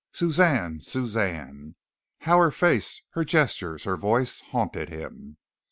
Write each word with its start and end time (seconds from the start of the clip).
Suzanne! 0.11 0.79
Suzanne! 0.79 1.75
how 2.21 2.39
her 2.39 2.49
face, 2.49 3.03
her 3.11 3.23
gestures, 3.23 3.83
her 3.83 3.95
voice, 3.95 4.41
haunted 4.49 4.89
him. 4.89 5.37